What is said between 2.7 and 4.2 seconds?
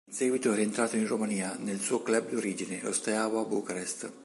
lo Steaua Bucarest.